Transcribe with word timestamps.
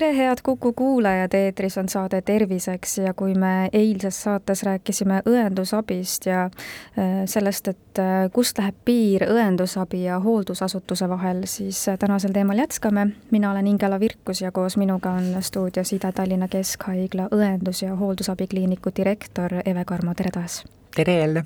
tere, 0.00 0.16
head 0.16 0.38
Kuku 0.42 0.72
kuulajad, 0.72 1.34
eetris 1.34 1.78
on 1.78 1.88
saade 1.88 2.20
Terviseks 2.22 2.98
ja 2.98 3.14
kui 3.14 3.34
me 3.34 3.70
eilses 3.72 4.18
saates 4.22 4.62
rääkisime 4.62 5.22
õendusabist 5.28 6.28
ja 6.28 6.42
äh, 6.44 7.22
sellest, 7.24 7.70
et 7.72 8.00
äh, 8.02 8.26
kust 8.32 8.60
läheb 8.60 8.76
piir 8.84 9.24
õendusabi 9.32 10.02
ja 10.02 10.18
hooldusasutuse 10.20 11.08
vahel, 11.08 11.46
siis 11.48 11.80
äh, 11.88 11.96
tänasel 11.98 12.36
teemal 12.36 12.60
jätkame. 12.60 13.06
mina 13.30 13.50
olen 13.50 13.66
Ingela 13.72 14.00
Virkus 14.00 14.44
ja 14.44 14.52
koos 14.52 14.76
minuga 14.76 15.16
on 15.16 15.40
stuudios 15.40 15.92
Ida-Tallinna 15.92 16.48
Keskhaigla 16.48 17.30
õendus- 17.32 17.84
ja 17.86 17.96
hooldusabikliiniku 17.96 18.92
direktor 18.96 19.62
Eve 19.64 19.84
Karmo, 19.84 20.14
tere 20.14 20.30
taas! 20.30 20.64
tere 20.96 21.18
jälle! 21.18 21.44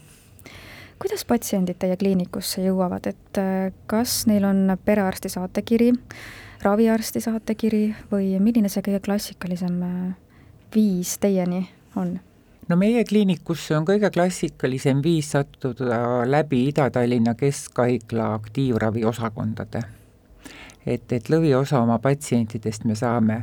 kuidas 0.98 1.24
patsiendid 1.24 1.78
teie 1.78 1.96
kliinikusse 1.96 2.66
jõuavad, 2.66 3.06
et 3.06 3.38
kas 3.86 4.26
neil 4.26 4.44
on 4.44 4.78
perearsti 4.84 5.28
saatekiri, 5.28 5.92
raviarsti 6.62 7.20
saatekiri 7.20 7.84
või 8.12 8.34
milline 8.40 8.68
see 8.68 8.84
kõige 8.84 9.00
klassikalisem 9.04 9.78
äh, 9.82 9.94
viis 10.74 11.16
teieni 11.18 11.64
on? 11.96 12.18
no 12.68 12.76
meie 12.78 13.04
kliinikusse 13.04 13.74
on 13.78 13.86
kõige 13.88 14.10
klassikalisem 14.14 15.02
viis 15.02 15.32
sattuda 15.34 16.22
läbi 16.28 16.66
Ida-Tallinna 16.70 17.34
Keskhaigla 17.34 18.34
aktiivravi 18.34 19.04
osakondade. 19.04 19.82
et, 20.86 21.12
et 21.12 21.28
lõviosa 21.28 21.80
oma 21.82 21.98
patsientidest 21.98 22.84
me 22.84 22.94
saame 22.94 23.42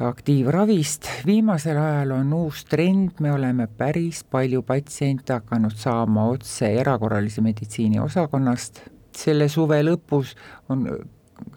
aktiivravist, 0.00 1.06
viimasel 1.26 1.78
ajal 1.78 2.16
on 2.16 2.32
uus 2.32 2.64
trend, 2.64 3.20
me 3.20 3.32
oleme 3.32 3.68
päris 3.78 4.24
palju 4.24 4.62
patsiente 4.62 5.32
hakanud 5.32 5.76
saama 5.78 6.26
otse 6.32 6.72
erakorralise 6.80 7.44
meditsiini 7.44 8.00
osakonnast, 8.02 8.80
selle 9.14 9.48
suve 9.48 9.78
lõpus 9.86 10.34
on 10.68 10.88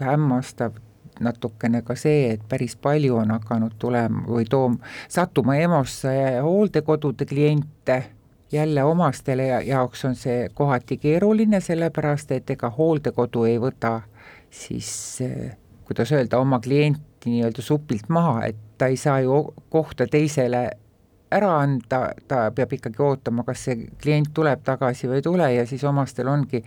hämmastav 0.01 0.77
natukene 1.19 1.81
ka 1.81 1.95
see, 1.97 2.33
et 2.33 2.43
päris 2.49 2.75
palju 2.75 3.15
on 3.17 3.31
hakanud 3.33 3.73
tulema 3.79 4.21
või 4.27 4.45
toom-, 4.49 4.77
sattuma 5.09 5.57
EMO-sse 5.57 6.13
hooldekodude 6.45 7.25
kliente, 7.25 8.03
jälle 8.51 8.83
omastele 8.83 9.47
jaoks 9.65 10.05
on 10.05 10.15
see 10.15 10.49
kohati 10.53 10.97
keeruline, 11.01 11.61
sellepärast 11.61 12.31
et 12.31 12.49
ega 12.55 12.69
hooldekodu 12.77 13.43
ei 13.49 13.57
võta 13.59 13.99
siis 14.49 15.19
kuidas 15.87 16.11
öelda, 16.11 16.39
oma 16.39 16.59
klienti 16.59 17.31
nii-öelda 17.31 17.61
supilt 17.61 18.09
maha, 18.09 18.45
et 18.45 18.55
ta 18.77 18.87
ei 18.91 18.97
saa 18.97 19.19
ju 19.19 19.53
kohta 19.69 20.07
teisele 20.07 20.69
ära 21.31 21.51
anda, 21.59 22.13
ta 22.27 22.47
peab 22.55 22.73
ikkagi 22.77 23.01
ootama, 23.03 23.43
kas 23.47 23.65
see 23.67 23.87
klient 24.01 24.31
tuleb 24.35 24.61
tagasi 24.63 25.09
või 25.09 25.19
ei 25.19 25.25
tule 25.25 25.47
ja 25.53 25.65
siis 25.67 25.83
omastel 25.87 26.29
ongi 26.31 26.63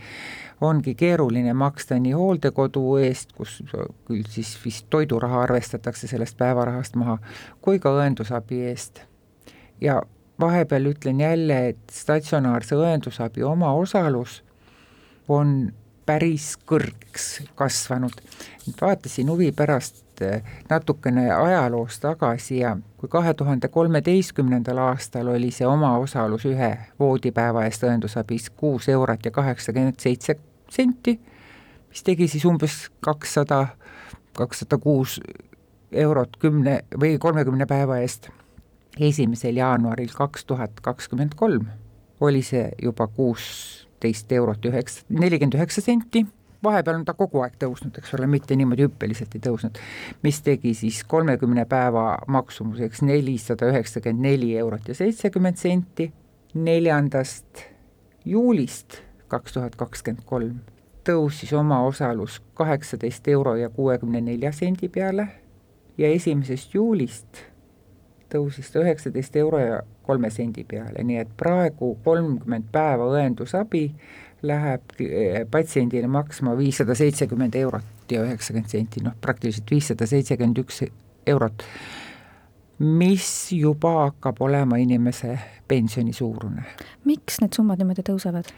ongi 0.61 0.95
keeruline 0.95 1.55
maksta 1.57 1.97
nii 2.01 2.13
hooldekodu 2.13 2.83
eest, 3.01 3.33
kus 3.37 3.61
küll 4.09 4.27
siis 4.29 4.53
vist 4.65 4.91
toiduraha 4.93 5.47
arvestatakse 5.47 6.09
sellest 6.11 6.37
päevarahast 6.41 6.99
maha, 7.01 7.17
kui 7.65 7.81
ka 7.81 7.95
õendusabi 7.97 8.61
eest. 8.69 9.01
ja 9.81 10.03
vahepeal 10.41 10.93
ütlen 10.93 11.21
jälle, 11.21 11.69
et 11.69 11.93
statsionaarse 11.93 12.77
õendusabi 12.77 13.43
omaosalus 13.45 14.43
on 15.29 15.73
päris 16.07 16.57
kõrgeks 16.67 17.41
kasvanud. 17.55 18.13
vaatasin 18.81 19.31
huvi 19.31 19.53
pärast 19.53 20.05
eh, 20.23 20.43
natukene 20.71 21.31
ajaloos 21.33 22.01
tagasi 22.01 22.59
ja 22.59 22.77
kui 22.99 23.09
kahe 23.09 23.35
tuhande 23.35 23.69
kolmeteistkümnendal 23.69 24.79
aastal 24.79 25.29
oli 25.35 25.51
see 25.51 25.67
omaosalus 25.67 26.47
ühe 26.51 26.71
voodipäeva 27.01 27.65
eest 27.65 27.85
õendusabis 27.89 28.51
kuus 28.57 28.89
eurot 28.89 29.25
ja 29.25 29.31
kaheksakümmend 29.31 30.01
seitse 30.01 30.37
senti, 30.71 31.19
mis 31.89 32.03
tegi 32.07 32.29
siis 32.29 32.45
umbes 32.45 32.89
kakssada, 33.01 33.67
kakssada 34.37 34.79
kuus 34.79 35.21
eurot 35.93 36.37
kümne 36.39 36.81
või 37.01 37.19
kolmekümne 37.19 37.67
päeva 37.67 37.99
eest. 37.99 38.31
esimesel 39.01 39.57
jaanuaril 39.57 40.11
kaks 40.15 40.45
tuhat 40.45 40.81
kakskümmend 40.83 41.35
kolm 41.37 41.67
oli 42.21 42.43
see 42.43 42.69
juba 42.83 43.07
kuusteist 43.07 44.33
eurot 44.33 44.65
üheksa, 44.65 45.05
nelikümmend 45.09 45.55
üheksa 45.55 45.81
senti 45.81 46.27
vahepeal 46.65 47.01
on 47.01 47.05
ta 47.09 47.15
kogu 47.19 47.43
aeg 47.45 47.57
tõusnud, 47.61 47.97
eks 47.99 48.15
ole, 48.19 48.29
mitte 48.31 48.57
niimoodi 48.57 48.87
hüppeliselt 48.87 49.35
ei 49.37 49.45
tõusnud, 49.45 49.79
mis 50.23 50.41
tegi 50.47 50.75
siis 50.77 51.03
kolmekümne 51.09 51.65
päeva 51.71 52.07
maksumuseks 52.29 53.03
nelisada 53.07 53.71
üheksakümmend 53.73 54.27
neli 54.29 54.55
eurot 54.61 54.89
ja 54.89 54.97
seitsekümmend 54.99 55.61
senti, 55.61 56.11
neljandast 56.55 57.65
juulist 58.25 59.01
kaks 59.31 59.57
tuhat 59.57 59.77
kakskümmend 59.79 60.27
kolm. 60.27 60.59
Tõusis 61.07 61.53
omaosalus 61.57 62.41
kaheksateist 62.55 63.29
euro 63.33 63.55
ja 63.57 63.71
kuuekümne 63.73 64.21
nelja 64.21 64.53
sendi 64.53 64.91
peale 64.93 65.27
ja 65.99 66.11
esimesest 66.13 66.75
juulist 66.75 67.47
tõusis 68.31 68.71
ta 68.73 68.83
üheksateist 68.85 69.37
euro 69.41 69.59
ja 69.59 69.81
kolme 70.07 70.31
sendi 70.31 70.65
peale, 70.69 71.03
nii 71.07 71.21
et 71.23 71.31
praegu 71.39 71.95
kolmkümmend 72.05 72.69
päeva 72.73 73.09
õendusabi 73.15 73.87
läheb 74.43 74.95
eh, 75.01 75.43
patsiendile 75.51 76.09
maksma 76.11 76.57
viissada 76.59 76.95
seitsekümmend 76.95 77.55
eurot 77.61 78.13
ja 78.13 78.25
üheksakümmend 78.25 78.73
senti, 78.73 79.03
noh 79.05 79.17
praktiliselt 79.21 79.71
viissada 79.71 80.07
seitsekümmend 80.07 80.63
üks 80.63 80.83
eurot, 81.29 81.65
mis 82.81 83.29
juba 83.53 83.93
hakkab 84.07 84.41
olema 84.41 84.81
inimese 84.81 85.39
pensioni 85.69 86.13
suurune. 86.13 86.65
miks 87.05 87.41
need 87.41 87.57
summad 87.57 87.83
niimoodi 87.83 88.07
tõusevad? 88.07 88.49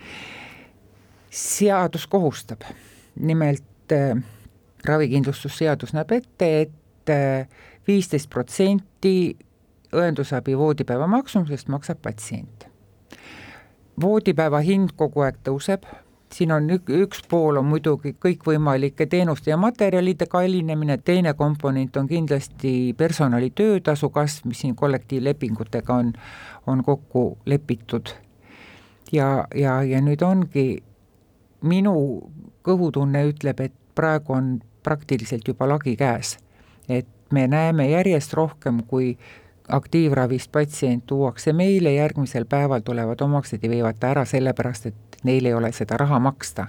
seadus 1.32 2.06
kohustab, 2.06 2.60
nimelt 3.16 3.92
äh, 3.92 4.18
ravikindlustusseadus 4.84 5.94
näeb 5.96 6.12
ette, 6.18 6.48
et 6.66 7.12
äh, 7.12 7.48
viisteist 7.88 8.30
protsenti 8.30 9.36
õendusabi 9.92 10.56
voodipäeva 10.58 11.06
maksumusest 11.10 11.68
maksab 11.72 12.02
patsient. 12.04 12.68
Voodipäeva 14.02 14.60
hind 14.64 14.94
kogu 14.96 15.22
aeg 15.24 15.38
tõuseb, 15.46 15.86
siin 16.32 16.52
on 16.52 16.70
ük, 16.70 16.88
üks 16.88 17.22
pool 17.28 17.58
on 17.60 17.68
muidugi 17.68 18.14
kõikvõimalike 18.20 19.06
teenuste 19.06 19.52
ja 19.52 19.58
materjalide 19.60 20.26
kallinemine, 20.30 20.98
teine 21.04 21.34
komponent 21.38 21.96
on 21.96 22.08
kindlasti 22.08 22.94
personali 22.98 23.50
töötasu 23.50 24.10
kasv, 24.10 24.48
mis 24.48 24.62
siin 24.64 24.76
kollektiivlepingutega 24.76 25.94
on, 25.94 26.12
on 26.66 26.84
kokku 26.84 27.38
lepitud. 27.46 28.14
ja, 29.12 29.46
ja, 29.54 29.82
ja 29.82 30.00
nüüd 30.00 30.22
ongi 30.24 30.82
minu 31.62 31.94
kõhutunne 32.64 33.26
ütleb, 33.28 33.60
et 33.60 33.74
praegu 33.94 34.32
on 34.32 34.54
praktiliselt 34.82 35.48
juba 35.48 35.68
lagi 35.68 35.96
käes. 35.96 36.38
et 36.88 37.08
me 37.30 37.46
näeme 37.48 37.90
järjest 37.90 38.32
rohkem, 38.34 38.82
kui 38.86 39.18
aktiivravist 39.68 40.52
patsient 40.52 41.06
tuuakse 41.06 41.52
meile, 41.52 41.94
järgmisel 41.94 42.44
päeval 42.44 42.80
tulevad 42.80 43.20
omaksed 43.20 43.62
ja 43.62 43.70
viivad 43.70 43.98
ta 44.00 44.10
ära, 44.10 44.24
sellepärast 44.24 44.86
et 44.86 45.18
neil 45.24 45.46
ei 45.46 45.54
ole 45.54 45.72
seda 45.72 45.96
raha 45.96 46.18
maksta. 46.18 46.66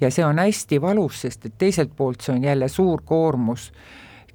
ja 0.00 0.10
see 0.10 0.24
on 0.24 0.38
hästi 0.38 0.80
valus, 0.80 1.20
sest 1.20 1.46
et 1.46 1.54
teiselt 1.58 1.96
poolt 1.96 2.20
see 2.20 2.34
on 2.34 2.44
jälle 2.44 2.68
suur 2.68 3.02
koormus 3.04 3.72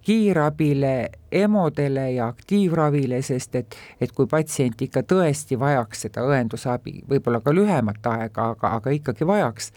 kiirabile, 0.02 1.10
EMO-dele 1.32 2.12
ja 2.12 2.28
aktiivravile, 2.28 3.22
sest 3.22 3.56
et, 3.56 3.76
et 4.02 4.12
kui 4.12 4.28
patsient 4.28 4.82
ikka 4.82 5.04
tõesti 5.06 5.60
vajaks 5.60 6.06
seda 6.08 6.24
õendusabi, 6.26 7.02
võib-olla 7.10 7.42
ka 7.46 7.54
lühemat 7.54 8.08
aega, 8.10 8.50
aga, 8.56 8.72
aga 8.80 8.94
ikkagi 8.96 9.28
vajaks, 9.28 9.72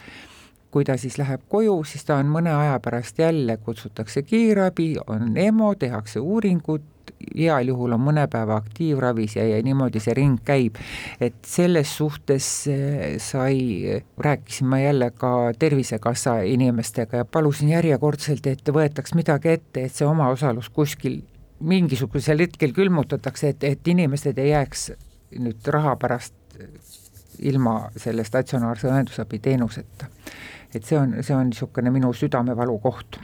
kui 0.73 0.87
ta 0.89 0.97
siis 0.97 1.19
läheb 1.21 1.43
koju, 1.53 1.75
siis 1.85 2.07
ta 2.09 2.17
on 2.23 2.31
mõne 2.33 2.55
aja 2.55 2.79
pärast 2.81 3.19
jälle, 3.19 3.59
kutsutakse 3.61 4.23
kiirabi, 4.23 4.95
on 5.07 5.37
EMO, 5.37 5.75
tehakse 5.75 6.23
uuringud, 6.23 7.02
heal 7.37 7.69
juhul 7.73 7.95
on 7.97 8.03
mõne 8.03 8.27
päeva 8.31 8.57
aktiivravis 8.61 9.37
ja, 9.37 9.47
ja 9.49 9.63
niimoodi 9.65 10.01
see 10.03 10.15
ring 10.17 10.41
käib. 10.45 10.79
et 11.21 11.39
selles 11.47 11.97
suhtes 11.97 12.49
eh, 12.71 13.19
sai, 13.23 14.01
rääkisin 14.19 14.69
ma 14.69 14.81
jälle 14.81 15.11
ka 15.11 15.53
Tervisekassa 15.59 16.41
inimestega 16.43 17.23
ja 17.23 17.25
palusin 17.25 17.73
järjekordselt, 17.75 18.47
et 18.47 18.69
võetaks 18.69 19.15
midagi 19.15 19.57
ette, 19.57 19.87
et 19.87 19.95
see 19.95 20.07
omaosalus 20.07 20.69
kuskil 20.71 21.23
mingisugusel 21.63 22.43
hetkel 22.43 22.73
külmutatakse, 22.75 23.55
et, 23.55 23.65
et 23.65 23.89
inimesed 23.89 24.39
ei 24.39 24.51
jääks 24.51 24.91
nüüd 25.39 25.69
raha 25.73 25.97
pärast 25.97 26.35
ilma 27.43 27.77
selle 27.97 28.25
statsionaarse 28.25 28.89
õendusabi 28.91 29.39
teenuseta. 29.43 30.07
et 30.75 30.85
see 30.85 30.99
on, 30.99 31.19
see 31.21 31.37
on 31.37 31.51
niisugune 31.51 31.91
minu 31.93 32.13
südamevalu 32.17 32.79
koht 32.81 33.19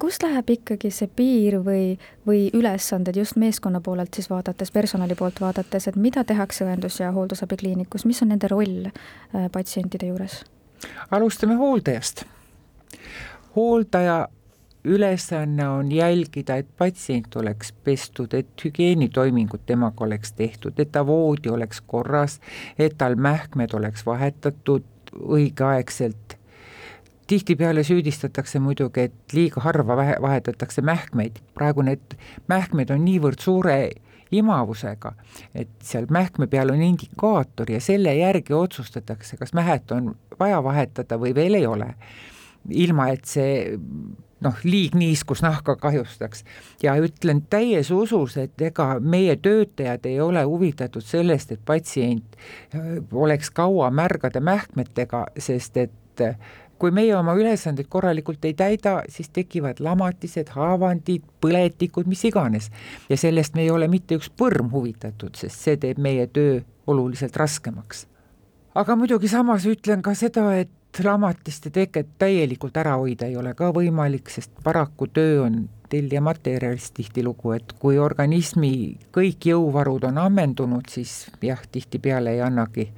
kust 0.00 0.24
läheb 0.24 0.50
ikkagi 0.56 0.90
see 0.94 1.10
piir 1.16 1.60
või, 1.64 1.98
või 2.26 2.48
ülesanded 2.56 3.16
just 3.16 3.36
meeskonna 3.40 3.80
poolelt 3.84 4.14
siis 4.16 4.30
vaadates, 4.30 4.72
personali 4.74 5.14
poolt 5.18 5.40
vaadates, 5.40 5.88
et 5.88 5.96
mida 5.96 6.24
tehakse 6.24 6.64
õendus- 6.64 7.00
ja 7.02 7.12
hooldusabikliinikus, 7.12 8.06
mis 8.08 8.22
on 8.22 8.32
nende 8.34 8.48
roll 8.48 8.88
äh, 8.88 9.46
patsientide 9.52 10.10
juures? 10.12 10.42
alustame 11.10 11.54
hooldajast. 11.54 12.24
hooldaja 13.56 14.28
ülesanne 14.84 15.68
on 15.68 15.92
jälgida, 15.92 16.56
et 16.56 16.68
patsient 16.78 17.36
oleks 17.36 17.72
pestud, 17.84 18.34
et 18.34 18.64
hügieenitoimingud 18.64 19.60
temaga 19.66 20.04
oleks 20.04 20.32
tehtud, 20.32 20.78
et 20.78 20.92
ta 20.92 21.06
voodi 21.06 21.48
oleks 21.48 21.80
korras, 21.86 22.40
et 22.78 22.96
tal 22.98 23.14
mähkmed 23.14 23.74
oleks 23.74 24.06
vahetatud 24.06 24.84
õigeaegselt. 25.20 26.39
Tihtipeale 27.30 27.84
süüdistatakse 27.86 28.58
muidugi, 28.62 29.06
et 29.08 29.34
liiga 29.34 29.62
harva 29.62 29.96
vahetatakse 29.96 30.82
mähkmeid, 30.82 31.38
praegu 31.54 31.84
need 31.86 32.16
mähkmed 32.50 32.90
on 32.90 33.04
niivõrd 33.06 33.42
suure 33.42 33.76
imavusega, 34.34 35.12
et 35.54 35.70
seal 35.82 36.06
mähkme 36.10 36.46
peal 36.50 36.70
on 36.74 36.82
indikaator 36.82 37.70
ja 37.70 37.80
selle 37.82 38.14
järgi 38.18 38.54
otsustatakse, 38.54 39.38
kas 39.38 39.54
mähet 39.54 39.90
on 39.94 40.14
vaja 40.40 40.62
vahetada 40.64 41.18
või 41.18 41.34
veel 41.34 41.58
ei 41.58 41.66
ole. 41.66 41.94
ilma, 42.68 43.08
et 43.08 43.24
see 43.24 43.70
noh, 44.40 44.56
liigniiskus 44.64 45.42
nahka 45.42 45.76
kahjustaks. 45.76 46.44
ja 46.82 46.94
ütlen 46.96 47.42
täies 47.50 47.90
usus, 47.90 48.36
et 48.36 48.60
ega 48.60 49.00
meie 49.00 49.36
töötajad 49.36 50.06
ei 50.06 50.20
ole 50.20 50.42
huvitatud 50.44 51.02
sellest, 51.04 51.52
et 51.52 51.60
patsient 51.64 52.36
äh, 52.74 52.80
oleks 53.12 53.50
kaua 53.50 53.90
märgade 53.90 54.40
mähkmetega, 54.40 55.26
sest 55.38 55.76
et 55.76 56.20
äh, 56.20 56.36
kui 56.80 56.90
meie 56.96 57.12
oma 57.16 57.34
ülesandeid 57.36 57.88
korralikult 57.92 58.44
ei 58.48 58.54
täida, 58.56 59.00
siis 59.12 59.28
tekivad 59.36 59.82
lamatised, 59.84 60.52
haavandid, 60.56 61.26
põletikud, 61.44 62.08
mis 62.08 62.24
iganes. 62.24 62.70
ja 63.08 63.16
sellest 63.20 63.54
me 63.54 63.66
ei 63.66 63.70
ole 63.70 63.88
mitte 63.88 64.16
üks 64.16 64.30
põrm 64.32 64.72
huvitatud, 64.72 65.36
sest 65.36 65.60
see 65.60 65.76
teeb 65.76 66.00
meie 66.00 66.26
töö 66.26 66.60
oluliselt 66.86 67.36
raskemaks. 67.36 68.06
aga 68.74 68.96
muidugi 68.96 69.28
samas 69.28 69.66
ütlen 69.68 70.02
ka 70.02 70.14
seda, 70.14 70.52
et 70.56 71.04
lamatiste 71.04 71.70
teket 71.70 72.16
täielikult 72.18 72.76
ära 72.76 72.96
hoida 72.98 73.28
ei 73.28 73.36
ole 73.36 73.54
ka 73.54 73.70
võimalik, 73.74 74.30
sest 74.32 74.50
paraku 74.64 75.06
töö 75.06 75.44
on 75.44 75.68
tellija 75.90 76.20
materjalist 76.22 76.94
tihtilugu, 76.94 77.52
et 77.58 77.72
kui 77.78 77.98
organismi 77.98 78.72
kõik 79.14 79.50
jõuvarud 79.50 80.06
on 80.08 80.18
ammendunud, 80.22 80.88
siis 80.88 81.28
jah, 81.42 81.60
tihtipeale 81.72 82.36
ei 82.36 82.44
annagi, 82.46 82.88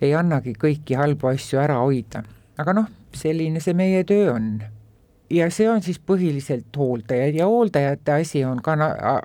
ei 0.00 0.14
annagi 0.16 0.56
kõiki 0.58 0.96
halbu 0.96 1.32
asju 1.34 1.60
ära 1.60 1.78
hoida. 1.84 2.24
aga 2.58 2.72
noh, 2.74 2.88
selline 3.14 3.60
see 3.60 3.74
meie 3.74 4.04
töö 4.04 4.32
on. 4.34 4.50
ja 5.30 5.50
see 5.52 5.68
on 5.68 5.82
siis 5.84 5.98
põhiliselt 6.00 6.76
hooldajad 6.76 7.34
ja 7.36 7.46
hooldajate 7.46 8.12
asi 8.12 8.44
on 8.44 8.62
ka 8.64 8.76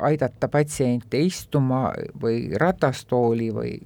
aidata 0.01 0.47
patsiente 0.51 1.19
istuma 1.19 1.93
või 2.21 2.49
ratastooli 2.59 3.51
või 3.55 3.77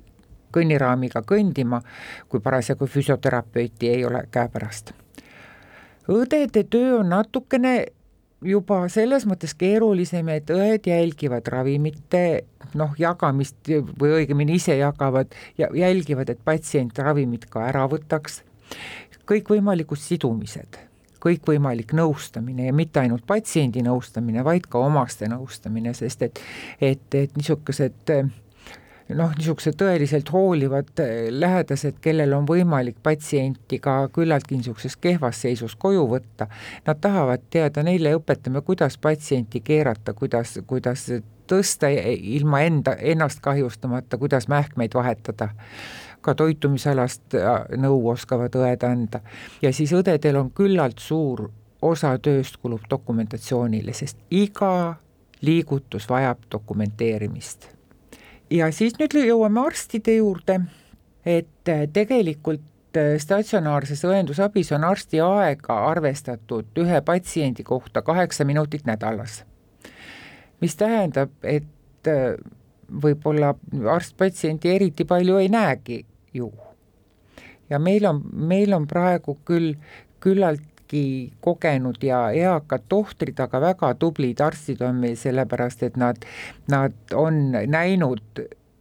kõnniraamiga 0.53 1.21
kõndima, 1.27 1.81
kui 2.29 2.39
parasjagu 2.39 2.87
füsioterapeuti 2.87 3.89
ei 3.89 4.05
ole 4.05 4.23
käepärast. 4.31 4.93
õdede 6.07 6.63
töö 6.63 6.99
on 6.99 7.09
natukene 7.09 7.85
juba 8.41 8.85
selles 8.89 9.25
mõttes 9.25 9.53
keerulisem, 9.57 10.29
et 10.29 10.49
õed 10.53 10.87
jälgivad 10.87 11.47
ravimite 11.51 12.45
noh, 12.77 12.93
jagamist 12.99 13.57
või 13.99 14.13
õigemini 14.21 14.57
ise 14.59 14.77
jagavad 14.77 15.33
ja 15.57 15.69
jälgivad, 15.73 16.29
et 16.29 16.43
patsient 16.45 16.97
ravimit 16.99 17.47
ka 17.49 17.65
ära 17.69 17.87
võtaks. 17.89 18.43
Kõikvõimalikud 19.27 19.99
sidumised, 19.99 20.79
kõikvõimalik 21.23 21.93
nõustamine 21.97 22.69
ja 22.69 22.73
mitte 22.75 23.01
ainult 23.01 23.25
patsiendi 23.27 23.83
nõustamine, 23.85 24.43
vaid 24.45 24.67
ka 24.71 24.79
omaste 24.79 25.29
nõustamine, 25.31 25.93
sest 25.97 26.27
et, 26.29 26.43
et, 26.81 27.07
et 27.15 27.37
niisugused 27.37 28.13
noh, 29.15 29.31
niisugused 29.37 29.77
tõeliselt 29.79 30.29
hoolivad 30.33 30.91
eh, 31.03 31.29
lähedased, 31.31 31.99
kellel 32.03 32.33
on 32.37 32.47
võimalik 32.49 32.99
patsienti 33.03 33.79
ka 33.83 33.99
küllaltki 34.13 34.59
niisuguses 34.59 34.97
kehvas 35.01 35.41
seisus 35.45 35.77
koju 35.79 36.07
võtta, 36.11 36.49
nad 36.87 36.99
tahavad 37.03 37.45
teada, 37.53 37.83
neile 37.87 38.15
õpetame, 38.17 38.61
kuidas 38.67 38.97
patsienti 39.01 39.61
keerata, 39.65 40.15
kuidas, 40.17 40.57
kuidas 40.67 41.07
tõsta 41.47 41.91
ilma 41.91 42.65
enda, 42.67 42.97
ennast 42.99 43.39
kahjustamata, 43.43 44.19
kuidas 44.19 44.49
mähkmeid 44.51 44.95
vahetada 44.97 45.53
ka 46.27 46.35
toitumisalast 46.35 47.37
äh, 47.39 47.63
nõu 47.79 48.01
oskavad 48.11 48.55
õed 48.59 48.83
anda 48.87 49.21
ja 49.63 49.71
siis 49.73 49.93
õdedel 49.95 50.39
on 50.41 50.51
küllalt 50.55 50.99
suur 50.99 51.47
osa 51.81 52.15
tööst 52.19 52.57
kulub 52.59 52.87
dokumentatsioonile, 52.89 53.93
sest 53.93 54.19
iga 54.33 54.97
liigutus 55.45 56.07
vajab 56.09 56.47
dokumenteerimist 56.51 57.69
ja 58.51 58.71
siis 58.75 58.97
nüüd 58.99 59.15
jõuame 59.21 59.63
arstide 59.69 60.17
juurde, 60.17 60.59
et 61.25 61.71
äh, 61.71 61.85
tegelikult 61.93 62.99
äh, 62.99 63.15
statsionaarses 63.23 64.03
õendusabis 64.07 64.73
on 64.75 64.87
arsti 64.87 65.23
aega 65.23 65.79
arvestatud 65.93 66.83
ühe 66.83 67.01
patsiendi 67.05 67.63
kohta 67.67 68.03
kaheksa 68.03 68.45
minutit 68.45 68.85
nädalas. 68.85 69.43
mis 70.61 70.75
tähendab, 70.75 71.29
et 71.43 72.07
võib-olla 72.87 73.53
arst 73.93 74.15
patsienti 74.17 74.71
eriti 74.73 75.05
palju 75.05 75.37
ei 75.37 75.49
näegi 75.49 76.05
ju. 76.33 76.51
ja 77.69 77.79
meil 77.79 78.05
on, 78.05 78.23
meil 78.33 78.73
on 78.73 78.87
praegu 78.87 79.37
küll 79.45 79.75
küllalt 80.19 80.65
küllaltki 80.87 81.33
kogenud 81.41 82.03
ja 82.03 82.31
eakad 82.31 82.81
tohtrid, 82.89 83.39
aga 83.39 83.59
väga 83.61 83.93
tublid 83.99 84.39
arstid 84.41 84.81
on 84.81 84.95
meil 84.95 85.15
sellepärast, 85.15 85.83
et 85.83 85.97
nad, 85.97 86.15
nad 86.67 86.93
on 87.13 87.51
näinud 87.51 88.21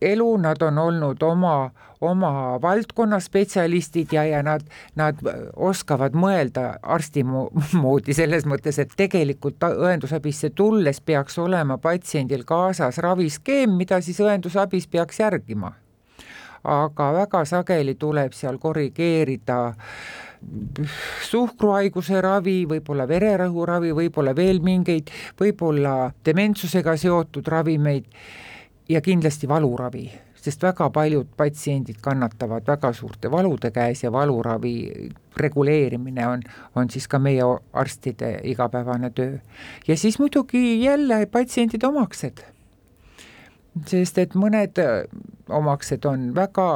elu, 0.00 0.37
nad 0.37 0.62
on 0.62 0.78
olnud 0.78 1.22
oma, 1.22 1.70
oma 2.00 2.58
valdkonna 2.62 3.20
spetsialistid 3.20 4.12
ja, 4.12 4.25
ja 4.25 4.43
nad, 4.43 4.62
nad 4.94 5.16
oskavad 5.56 6.14
mõelda 6.14 6.78
arsti 6.82 7.25
moodi 7.82 8.14
selles 8.14 8.46
mõttes, 8.46 8.78
et 8.78 8.93
tegelikult 8.96 9.62
õendusabisse 9.62 10.50
tulles 10.54 11.00
peaks 11.00 11.38
olema 11.38 11.78
patsiendil 11.78 12.44
kaasas 12.44 12.98
raviskeem, 12.98 13.76
mida 13.76 14.00
siis 14.00 14.20
õendusabis 14.20 14.87
peaks 14.87 15.20
järgima. 15.20 15.75
Aga 16.66 17.12
väga 17.14 17.44
sageli 17.46 17.94
tuleb 17.94 18.34
seal 18.34 18.58
korrigeerida 18.58 19.58
suhkruhaiguse 21.30 22.20
ravi, 22.22 22.64
võib-olla 22.68 23.06
vererõhuravi, 23.08 23.92
võib-olla 23.96 24.34
veel 24.36 24.60
mingeid, 24.62 25.10
võib-olla 25.40 26.12
dementsusega 26.26 26.96
seotud 27.00 27.48
ravimeid 27.48 28.06
ja 28.92 29.00
kindlasti 29.02 29.48
valuravi, 29.50 30.04
sest 30.38 30.62
väga 30.62 30.90
paljud 30.94 31.32
patsiendid 31.36 31.98
kannatavad 32.02 32.66
väga 32.69 32.92
suurte 32.94 33.30
valude 33.32 33.72
käes 33.74 34.04
ja 34.04 34.12
valuravi 34.12 34.74
reguleerimine 35.36 36.26
on, 36.28 36.44
on 36.76 36.90
siis 36.90 37.08
ka 37.08 37.19
meie 37.19 37.46
arstide 37.72 38.36
igapäevane 38.44 39.10
töö. 39.10 39.38
ja 39.88 39.96
siis 39.96 40.19
muidugi 40.19 40.82
jälle 40.84 41.26
patsientide 41.26 41.86
omaksed 41.86 42.44
sest 43.86 44.18
et 44.18 44.34
mõned 44.34 44.78
omaksed 45.52 46.04
on 46.08 46.30
väga 46.36 46.68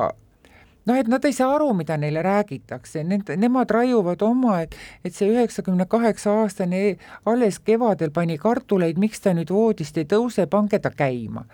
noh, 0.86 0.96
et 0.98 1.08
nad 1.08 1.24
ei 1.24 1.34
saa 1.34 1.54
aru, 1.54 1.70
mida 1.76 1.96
neile 2.00 2.22
räägitakse, 2.24 3.02
nend-, 3.06 3.32
nemad 3.40 3.70
raiuvad 3.70 4.22
oma, 4.26 4.60
et 4.64 4.76
et 5.04 5.14
see 5.14 5.30
üheksakümne 5.32 5.86
kaheksa 5.90 6.32
aastane 6.42 6.96
alles 7.28 7.60
kevadel 7.64 8.12
pani 8.14 8.38
kartuleid, 8.38 8.98
miks 8.98 9.22
ta 9.24 9.34
nüüd 9.36 9.52
voodist 9.54 9.98
ei 10.00 10.08
tõuse, 10.08 10.46
pange 10.50 10.78
ta 10.78 10.90
käima. 10.90 11.44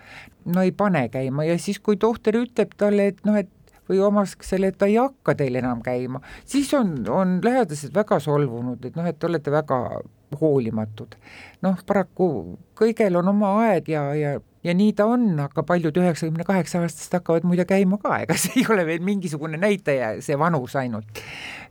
no 0.45 0.63
ei 0.63 0.71
pane 0.71 1.07
käima 1.09 1.45
ja 1.47 1.57
siis, 1.59 1.79
kui 1.79 1.97
tohter 1.97 2.39
ütleb 2.39 2.75
talle, 2.77 3.11
et 3.13 3.23
noh, 3.25 3.37
et 3.37 3.51
või 3.87 4.01
omaksele, 4.03 4.67
et 4.67 4.77
ta 4.77 4.87
ei 4.89 4.97
hakka 4.99 5.35
teil 5.39 5.55
enam 5.55 5.81
käima, 5.83 6.19
siis 6.45 6.73
on, 6.75 6.97
on 7.09 7.39
lähedased 7.43 7.93
väga 7.95 8.19
solvunud, 8.19 8.83
et 8.85 8.95
noh, 8.99 9.07
et 9.07 9.19
te 9.19 9.29
olete 9.29 9.51
väga 9.51 10.01
hoolimatud. 10.41 11.15
noh, 11.61 11.79
paraku 11.87 12.57
kõigel 12.75 13.15
on 13.19 13.31
oma 13.31 13.53
aeg 13.63 13.89
ja, 13.89 14.03
ja 14.15 14.37
ja 14.67 14.75
nii 14.75 14.93
ta 14.97 15.07
on, 15.07 15.29
aga 15.39 15.63
paljud 15.67 15.95
üheksakümne 16.01 16.45
kaheksa 16.47 16.81
aastased 16.83 17.15
hakkavad 17.19 17.47
muide 17.47 17.65
käima 17.69 17.99
ka, 18.01 18.19
ega 18.25 18.35
see 18.39 18.61
ei 18.61 18.67
ole 18.73 18.85
veel 18.87 19.05
mingisugune 19.05 19.59
näitaja, 19.61 20.17
see 20.25 20.37
vanus 20.39 20.75
ainult. 20.79 21.23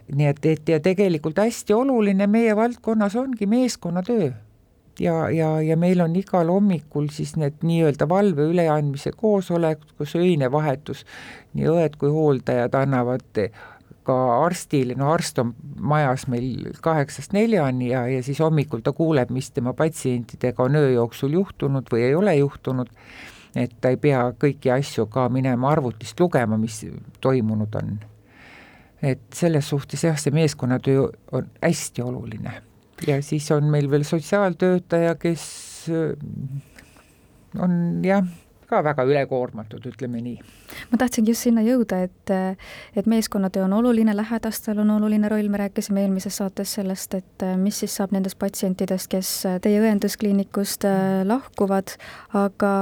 nii 0.06 0.32
et, 0.32 0.44
et 0.46 0.74
ja 0.74 0.80
tegelikult 0.80 1.38
hästi 1.42 1.74
oluline 1.74 2.28
meie 2.30 2.56
valdkonnas 2.56 3.16
ongi 3.18 3.48
meeskonnatöö 3.50 4.30
ja, 5.00 5.30
ja, 5.30 5.48
ja 5.60 5.76
meil 5.76 6.00
on 6.00 6.16
igal 6.16 6.50
hommikul 6.50 7.08
siis 7.12 7.34
need 7.40 7.64
nii-öelda 7.66 8.08
valve 8.08 8.46
üleandmise 8.52 9.12
koosolekud, 9.16 9.96
kus 9.98 10.14
öine 10.18 10.50
vahetus, 10.52 11.04
nii 11.56 11.68
õed 11.72 11.98
kui 12.00 12.12
hooldajad 12.12 12.76
annavad 12.78 13.42
ka 14.06 14.16
arstile, 14.44 14.96
no 14.98 15.10
arst 15.12 15.38
on 15.42 15.54
majas 15.80 16.26
meil 16.32 16.70
kaheksast 16.82 17.34
neljani 17.36 17.90
ja, 17.90 18.06
ja 18.10 18.22
siis 18.26 18.40
hommikul 18.42 18.84
ta 18.86 18.94
kuuleb, 18.96 19.32
mis 19.34 19.50
tema 19.54 19.74
patsientidega 19.76 20.66
on 20.66 20.78
öö 20.78 20.92
jooksul 20.94 21.34
juhtunud 21.36 21.90
või 21.92 22.06
ei 22.08 22.14
ole 22.14 22.36
juhtunud, 22.38 22.92
et 23.56 23.74
ta 23.80 23.92
ei 23.92 24.00
pea 24.00 24.28
kõiki 24.38 24.72
asju 24.74 25.08
ka 25.12 25.28
minema 25.32 25.72
arvutist 25.74 26.20
lugema, 26.20 26.58
mis 26.60 26.84
toimunud 27.20 27.80
on. 27.82 27.98
et 29.02 29.20
selles 29.34 29.68
suhtes 29.68 30.04
jah, 30.04 30.16
see 30.18 30.32
meeskonnatöö 30.34 31.10
on 31.36 31.50
hästi 31.62 32.02
oluline 32.02 32.62
ja 33.06 33.20
siis 33.22 33.50
on 33.52 33.68
meil 33.70 33.90
veel 33.90 34.04
sotsiaaltöötaja, 34.08 35.14
kes 35.20 35.44
on 37.60 38.00
jah, 38.04 38.24
ka 38.66 38.82
väga 38.84 39.04
ülekoormatud, 39.06 39.84
ütleme 39.88 40.20
nii. 40.22 40.38
ma 40.90 40.98
tahtsingi 41.00 41.32
just 41.32 41.46
sinna 41.46 41.62
jõuda, 41.66 42.02
et, 42.06 42.32
et 42.96 43.06
meeskonnatöö 43.06 43.64
on 43.66 43.76
oluline, 43.78 44.16
lähedastel 44.16 44.80
on 44.82 44.90
oluline 44.96 45.28
roll, 45.32 45.48
me 45.52 45.60
rääkisime 45.64 46.02
eelmises 46.04 46.40
saates 46.42 46.76
sellest, 46.78 47.14
et 47.14 47.46
mis 47.60 47.78
siis 47.82 47.96
saab 47.96 48.14
nendest 48.16 48.38
patsientidest, 48.42 49.10
kes 49.12 49.32
teie 49.62 49.82
õenduskliinikust 49.82 50.88
lahkuvad, 51.24 51.96
aga 52.34 52.72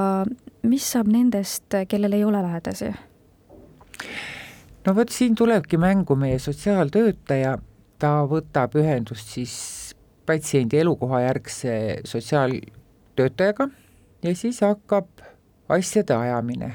mis 0.65 0.87
saab 0.95 1.11
nendest, 1.13 1.69
kellel 1.89 2.17
ei 2.17 2.25
ole 2.25 2.43
lähedasi? 2.43 2.95
no 4.87 4.95
vot, 4.97 5.13
siin 5.13 5.35
tulebki 5.35 5.79
mängu 5.81 6.17
meie 6.17 6.39
sotsiaaltöötaja, 6.43 7.59
ta 7.99 8.13
võtab 8.29 8.75
ühendust 8.81 9.31
siis 9.37 9.55
patsiendi 10.27 10.81
elukohajärgse 10.81 12.01
sotsiaaltöötajaga 12.05 13.69
ja 14.25 14.35
siis 14.37 14.61
hakkab 14.65 15.09
asjade 15.69 16.15
ajamine. 16.15 16.75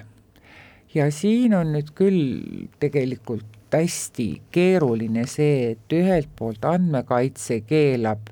ja 0.94 1.12
siin 1.12 1.54
on 1.54 1.74
nüüd 1.76 1.92
küll 1.94 2.68
tegelikult 2.82 3.60
hästi 3.74 4.42
keeruline 4.52 5.28
see, 5.30 5.76
et 5.76 5.94
ühelt 5.94 6.30
poolt 6.36 6.66
andmekaitse 6.66 7.60
keelab 7.70 8.32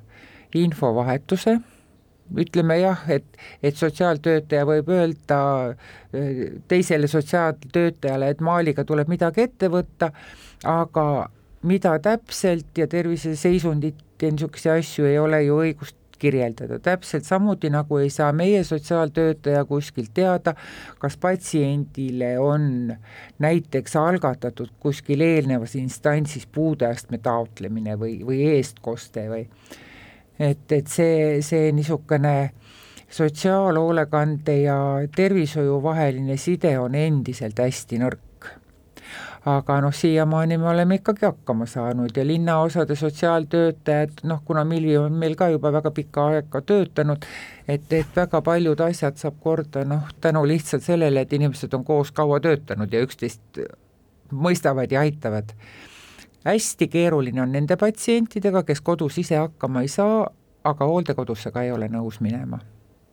infovahetuse, 0.58 1.60
ütleme 2.42 2.80
jah, 2.80 3.04
et, 3.14 3.28
et 3.62 3.78
sotsiaaltöötaja 3.78 4.66
võib 4.68 4.90
öelda 4.92 5.40
äh, 5.70 6.42
teisele 6.68 7.08
sotsiaaltöötajale, 7.08 8.32
et 8.34 8.42
Maaliga 8.42 8.84
tuleb 8.88 9.12
midagi 9.14 9.46
ette 9.46 9.70
võtta, 9.72 10.10
aga 10.66 11.06
mida 11.68 11.94
täpselt 12.04 12.78
ja 12.78 12.88
terviseseisundit 12.90 14.04
ja 14.22 14.32
niisuguseid 14.34 14.80
asju 14.80 15.06
ei 15.06 15.20
ole 15.22 15.44
ju 15.46 15.62
õigust 15.62 15.98
kirjeldada, 16.20 16.80
täpselt 16.84 17.26
samuti 17.28 17.70
nagu 17.74 17.98
ei 18.02 18.10
saa 18.14 18.32
meie 18.34 18.64
sotsiaaltöötaja 18.64 19.66
kuskilt 19.66 20.14
teada, 20.14 20.54
kas 21.00 21.18
patsiendile 21.18 22.36
on 22.40 22.94
näiteks 23.40 23.96
algatatud 23.96 24.74
kuskil 24.80 25.22
eelnevas 25.22 25.76
instantsis 25.76 26.48
puudeastme 26.48 27.18
taotlemine 27.18 27.98
või, 28.00 28.20
või 28.26 28.44
eestkoste 28.56 29.28
või. 29.32 29.48
Et, 30.40 30.72
et 30.72 30.88
see, 30.88 31.42
see 31.42 31.72
niisugune 31.74 32.52
sotsiaalhoolekande 33.10 34.62
ja 34.62 34.78
tervishoiu 35.16 35.82
vaheline 35.84 36.38
side 36.38 36.76
on 36.80 36.96
endiselt 36.96 37.60
hästi 37.64 38.02
nõrk 38.04 38.27
aga 39.48 39.78
noh, 39.82 39.94
siiamaani 39.96 40.58
me 40.58 40.70
oleme 40.70 40.96
ikkagi 41.00 41.26
hakkama 41.26 41.66
saanud 41.66 42.18
ja 42.18 42.28
linnaosade 42.28 42.96
sotsiaaltöötajad, 42.96 44.10
noh, 44.24 44.42
kuna 44.46 44.64
Milvi 44.66 44.98
on 44.98 45.14
meil 45.14 45.36
ka 45.40 45.50
juba 45.50 45.72
väga 45.72 45.92
pikka 45.92 46.26
aega 46.34 46.62
töötanud, 46.62 47.26
et, 47.68 47.94
et 47.94 48.16
väga 48.16 48.42
paljud 48.42 48.82
asjad 48.84 49.16
saab 49.22 49.40
korda 49.44 49.86
noh, 49.88 50.10
tänu 50.22 50.44
lihtsalt 50.48 50.84
sellele, 50.84 51.24
et 51.24 51.34
inimesed 51.34 51.74
on 51.74 51.86
koos 51.88 52.12
kaua 52.12 52.40
töötanud 52.44 52.94
ja 52.94 53.04
üksteist 53.06 53.62
mõistavad 54.32 54.92
ja 54.92 55.06
aitavad. 55.08 55.54
hästi 56.44 56.88
keeruline 56.88 57.42
on 57.42 57.52
nende 57.52 57.76
patsientidega, 57.78 58.64
kes 58.64 58.82
kodus 58.82 59.18
ise 59.18 59.36
hakkama 59.36 59.82
ei 59.82 59.88
saa, 59.88 60.28
aga 60.64 60.86
hooldekodusse 60.86 61.52
ka 61.52 61.64
ei 61.64 61.72
ole 61.72 61.88
nõus 61.88 62.20
minema 62.20 62.60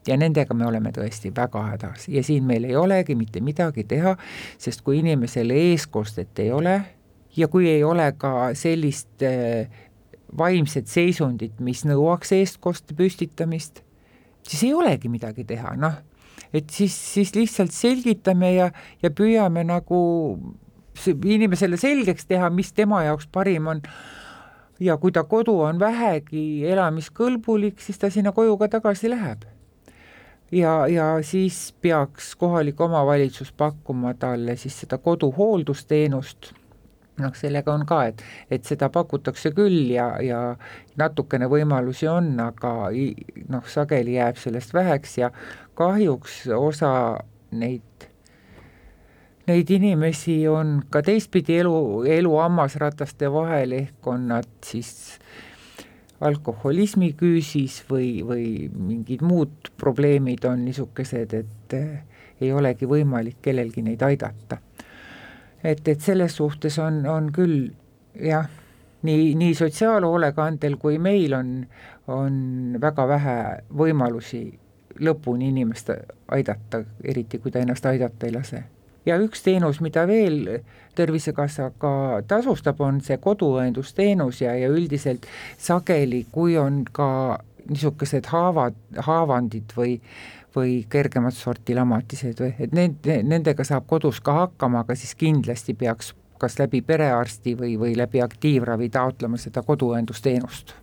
ja 0.09 0.17
nendega 0.21 0.55
me 0.55 0.67
oleme 0.67 0.93
tõesti 0.95 1.33
väga 1.35 1.63
hädas. 1.71 2.09
Ja 2.09 2.23
siin 2.25 2.45
meil 2.49 2.67
ei 2.69 2.77
olegi 2.77 3.17
mitte 3.19 3.41
midagi 3.45 3.87
teha, 3.89 4.17
sest 4.59 4.85
kui 4.85 5.01
inimesel 5.01 5.53
eeskostet 5.55 6.39
ei 6.45 6.53
ole 6.53 6.81
ja 7.37 7.49
kui 7.49 7.69
ei 7.71 7.85
ole 7.85 8.11
ka 8.19 8.53
sellist 8.59 9.25
äh, 9.25 9.71
vaimset 10.39 10.91
seisundit, 10.91 11.61
mis 11.61 11.85
nõuaks 11.87 12.35
eestkoste 12.37 12.97
püstitamist, 12.99 13.83
siis 14.47 14.67
ei 14.69 14.75
olegi 14.75 15.11
midagi 15.11 15.47
teha, 15.49 15.75
noh, 15.79 15.97
et 16.55 16.71
siis, 16.71 16.95
siis 17.15 17.35
lihtsalt 17.37 17.75
selgitame 17.75 18.55
ja, 18.55 18.69
ja 19.03 19.11
püüame 19.11 19.65
nagu 19.67 20.01
inimesele 21.11 21.79
selgeks 21.81 22.29
teha, 22.31 22.51
mis 22.55 22.71
tema 22.73 23.03
jaoks 23.07 23.27
parim 23.33 23.73
on. 23.73 23.81
Ja 24.83 24.97
kui 24.99 25.15
ta 25.15 25.23
kodu 25.23 25.55
on 25.63 25.79
vähegi 25.79 26.67
elamiskõlbulik, 26.67 27.79
siis 27.83 27.99
ta 27.99 28.11
sinna 28.11 28.33
koju 28.35 28.57
ka 28.59 28.69
tagasi 28.73 29.11
läheb 29.11 29.45
ja, 30.53 30.87
ja 30.89 31.07
siis 31.23 31.75
peaks 31.83 32.35
kohalik 32.37 32.81
omavalitsus 32.81 33.53
pakkuma 33.53 34.15
talle 34.15 34.57
siis 34.57 34.81
seda 34.81 34.99
koduhooldusteenust, 34.99 36.53
noh, 37.19 37.35
sellega 37.39 37.75
on 37.75 37.87
ka, 37.87 38.01
et, 38.11 38.25
et 38.51 38.65
seda 38.65 38.89
pakutakse 38.93 39.55
küll 39.55 39.91
ja, 39.95 40.09
ja 40.23 40.41
natukene 41.01 41.49
võimalusi 41.51 42.09
on, 42.11 42.33
aga 42.41 42.75
noh, 43.49 43.71
sageli 43.71 44.19
jääb 44.19 44.41
sellest 44.41 44.75
väheks 44.75 45.19
ja 45.19 45.31
kahjuks 45.79 46.45
osa 46.57 46.93
neid, 47.55 48.09
neid 49.49 49.71
inimesi 49.71 50.43
on 50.51 50.81
ka 50.91 51.03
teistpidi 51.07 51.61
elu, 51.63 52.05
elu 52.19 52.37
hammasrataste 52.41 53.31
vahel, 53.33 53.79
ehk 53.85 54.15
on 54.15 54.29
nad 54.35 54.51
siis 54.67 55.19
alkoholismi 56.21 57.13
küüsis 57.19 57.83
või, 57.91 58.23
või 58.27 58.47
mingid 58.71 59.23
muud 59.23 59.71
probleemid 59.81 60.45
on 60.49 60.65
niisugused, 60.65 61.35
et 61.35 61.77
eh, 61.77 62.03
ei 62.41 62.53
olegi 62.53 62.87
võimalik 62.87 63.41
kellelgi 63.43 63.83
neid 63.83 64.03
aidata. 64.03 64.59
et, 65.65 65.89
et 65.89 66.01
selles 66.01 66.37
suhtes 66.37 66.79
on, 66.79 67.07
on 67.07 67.33
küll 67.33 67.71
jah, 68.21 68.49
nii, 69.03 69.35
nii 69.35 69.55
sotsiaalhoolekandel 69.55 70.77
kui 70.77 70.99
meil 70.99 71.35
on, 71.35 71.57
on 72.07 72.79
väga 72.81 73.09
vähe 73.09 73.39
võimalusi 73.73 74.45
lõpuni 75.01 75.49
inimest 75.51 75.91
aidata, 76.29 76.85
eriti 77.05 77.39
kui 77.39 77.51
ta 77.51 77.59
ennast 77.59 77.87
aidata 77.87 78.27
ei 78.27 78.33
lase 78.33 78.63
ja 79.07 79.19
üks 79.21 79.45
teenus, 79.45 79.81
mida 79.85 80.07
veel 80.09 80.61
Tervisekassa 80.95 81.73
ka 81.83 82.23
tasustab, 82.31 82.79
on 82.81 83.01
see 83.03 83.17
koduõendusteenus 83.19 84.45
ja, 84.45 84.53
ja 84.55 84.69
üldiselt 84.71 85.27
sageli, 85.59 86.21
kui 86.31 86.55
on 86.59 86.85
ka 86.87 87.41
niisugused 87.67 88.31
haavad, 88.31 88.79
haavandid 89.03 89.75
või 89.77 89.99
või 90.55 90.85
kergemat 90.87 91.35
sorti 91.35 91.75
lamatised 91.75 92.39
või, 92.39 92.53
et 92.63 92.71
need, 92.79 93.09
nendega 93.27 93.65
saab 93.67 93.89
kodus 93.91 94.21
ka 94.23 94.37
hakkama, 94.37 94.85
aga 94.85 94.95
siis 94.95 95.17
kindlasti 95.19 95.75
peaks 95.75 96.13
kas 96.39 96.61
läbi 96.61 96.79
perearsti 96.83 97.57
või, 97.59 97.75
või 97.81 97.97
läbi 97.99 98.23
aktiivravi 98.23 98.87
taotlema 98.95 99.41
seda 99.41 99.65
koduõendusteenust 99.67 100.77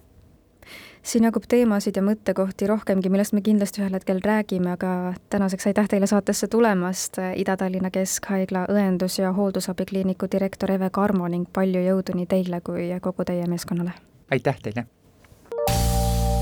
siin 1.03 1.25
jagub 1.25 1.43
teemasid 1.49 1.95
ja 1.97 2.03
mõttekohti 2.05 2.67
rohkemgi, 2.69 3.09
millest 3.09 3.33
me 3.33 3.41
kindlasti 3.41 3.81
ühel 3.81 3.95
hetkel 3.97 4.21
räägime, 4.25 4.75
aga 4.75 5.13
tänaseks 5.33 5.67
aitäh 5.71 5.89
teile 5.89 6.07
saatesse 6.07 6.47
tulemast, 6.47 7.17
Ida-Tallinna 7.35 7.91
Keskhaigla 7.91 8.65
õendus- 8.69 9.19
ja 9.21 9.33
hooldusabikliiniku 9.33 10.29
direktor 10.31 10.71
Eve 10.71 10.89
Karmo 10.89 11.27
ning 11.27 11.47
palju 11.53 11.81
jõudu 11.81 12.15
nii 12.15 12.25
teile 12.25 12.61
kui 12.61 12.89
kogu 13.01 13.25
teie 13.25 13.47
meeskonnale! 13.47 13.91
aitäh 14.31 14.59
teile! 14.61 14.85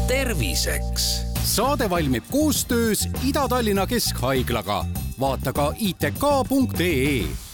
terviseks! 0.08 1.30
saade 1.44 1.90
valmib 1.90 2.24
koostöös 2.32 3.10
Ida-Tallinna 3.28 3.88
Keskhaiglaga. 3.88 4.86
vaata 5.20 5.54
ka 5.54 5.74
itk.ee 5.78 7.49